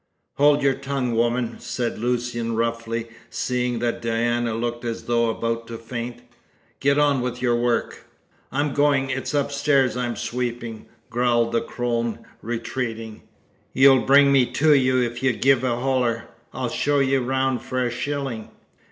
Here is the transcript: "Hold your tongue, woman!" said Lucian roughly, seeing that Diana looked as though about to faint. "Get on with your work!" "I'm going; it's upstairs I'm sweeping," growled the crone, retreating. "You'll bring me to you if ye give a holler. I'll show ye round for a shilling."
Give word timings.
"Hold 0.37 0.63
your 0.63 0.73
tongue, 0.73 1.13
woman!" 1.15 1.59
said 1.59 1.99
Lucian 1.99 2.55
roughly, 2.55 3.07
seeing 3.29 3.77
that 3.77 4.01
Diana 4.01 4.55
looked 4.55 4.83
as 4.83 5.03
though 5.03 5.29
about 5.29 5.67
to 5.67 5.77
faint. 5.77 6.23
"Get 6.79 6.97
on 6.97 7.21
with 7.21 7.39
your 7.39 7.55
work!" 7.55 8.07
"I'm 8.51 8.73
going; 8.73 9.11
it's 9.11 9.35
upstairs 9.35 9.95
I'm 9.95 10.15
sweeping," 10.15 10.87
growled 11.11 11.51
the 11.51 11.61
crone, 11.61 12.25
retreating. 12.41 13.21
"You'll 13.73 14.01
bring 14.01 14.31
me 14.31 14.47
to 14.47 14.73
you 14.73 14.99
if 15.03 15.21
ye 15.21 15.33
give 15.33 15.63
a 15.63 15.75
holler. 15.79 16.29
I'll 16.51 16.69
show 16.69 16.97
ye 16.97 17.17
round 17.17 17.61
for 17.61 17.77
a 17.85 17.91
shilling." 17.91 18.49